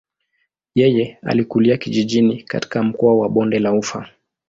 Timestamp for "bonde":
3.29-3.59